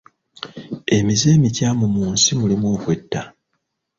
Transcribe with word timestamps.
Emize 0.95 1.27
emikyamu 1.37 1.85
mu 1.95 2.03
nsi 2.13 2.31
mulimu 2.39 2.67
okwetta. 2.75 3.21